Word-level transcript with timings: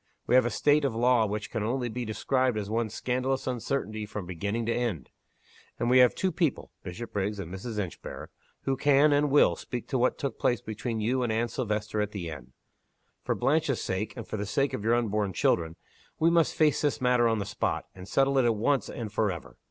We 0.25 0.33
have 0.33 0.47
a 0.47 0.49
state 0.49 0.83
of 0.83 0.93
the 0.93 0.97
law 0.97 1.27
which 1.27 1.51
can 1.51 1.61
only 1.61 1.87
be 1.87 2.05
described 2.05 2.57
as 2.57 2.71
one 2.71 2.89
scandalous 2.89 3.45
uncertainty 3.45 4.07
from 4.07 4.25
beginning 4.25 4.65
to 4.65 4.73
end. 4.73 5.11
And 5.77 5.91
we 5.91 5.99
have 5.99 6.15
two 6.15 6.31
people 6.31 6.71
(Bishopriggs 6.81 7.37
and 7.39 7.53
Mrs. 7.53 7.77
Inchbare) 7.77 8.29
who 8.63 8.75
can, 8.75 9.13
and 9.13 9.29
will, 9.29 9.55
speak 9.55 9.87
to 9.89 9.99
what 9.99 10.17
took 10.17 10.39
place 10.39 10.59
between 10.59 11.01
you 11.01 11.21
and 11.21 11.31
Anne 11.31 11.49
Silvester 11.49 12.01
at 12.01 12.13
the 12.13 12.29
inn. 12.31 12.53
For 13.23 13.35
Blanche's 13.35 13.79
sake, 13.79 14.17
and 14.17 14.27
for 14.27 14.37
the 14.37 14.47
sake 14.47 14.73
of 14.73 14.83
your 14.83 14.95
unborn 14.95 15.33
children, 15.33 15.75
we 16.17 16.31
must 16.31 16.55
face 16.55 16.81
this 16.81 16.99
matter 16.99 17.27
on 17.27 17.37
the 17.37 17.45
spot 17.45 17.85
and 17.93 18.07
settle 18.07 18.39
it 18.39 18.45
at 18.45 18.55
once 18.55 18.89
and 18.89 19.13
forever. 19.13 19.55